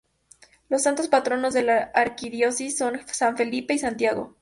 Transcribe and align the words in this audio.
Los 0.67 0.81
santos 0.81 1.09
patronos 1.09 1.53
de 1.53 1.61
la 1.61 1.91
Arquidiócesis 1.93 2.75
son 2.75 2.99
San 3.05 3.37
Felipe 3.37 3.75
y 3.75 3.77
Santiago. 3.77 4.35